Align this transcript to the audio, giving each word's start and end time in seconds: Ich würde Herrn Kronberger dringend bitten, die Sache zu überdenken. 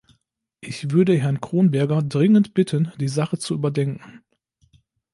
Ich 0.61 0.89
würde 0.89 1.15
Herrn 1.15 1.41
Kronberger 1.41 2.01
dringend 2.01 2.55
bitten, 2.55 2.91
die 2.99 3.07
Sache 3.07 3.37
zu 3.37 3.53
überdenken. 3.53 4.23